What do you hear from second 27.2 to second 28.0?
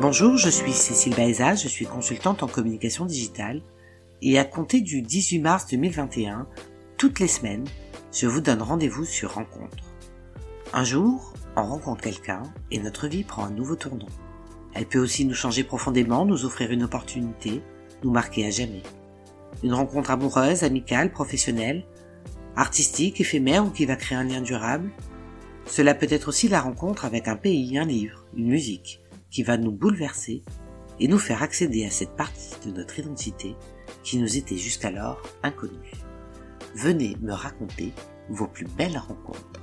un pays, un